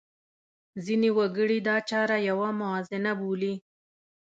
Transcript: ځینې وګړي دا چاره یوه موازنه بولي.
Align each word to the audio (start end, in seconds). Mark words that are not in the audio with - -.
ځینې 0.85 1.09
وګړي 1.17 1.57
دا 1.67 1.77
چاره 1.89 2.17
یوه 2.29 2.49
موازنه 2.59 3.11
بولي. 3.19 3.53